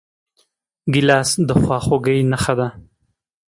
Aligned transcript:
ګیلاس 0.93 1.29
د 1.47 1.49
خواخوږۍ 1.61 2.19
نښه 2.31 2.53
ده. 2.59 2.67